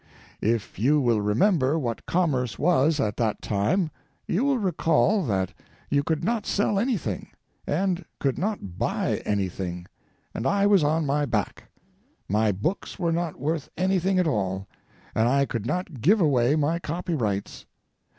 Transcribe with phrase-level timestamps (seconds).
[0.41, 3.91] If you will remember what commerce was at that time
[4.25, 5.53] you will recall that
[5.91, 7.27] you could not sell anything,
[7.67, 9.85] and could not buy anything,
[10.33, 11.65] and I was on my back;
[12.27, 14.67] my books were not worth anything at all,
[15.13, 17.67] and I could not give away my copyrights.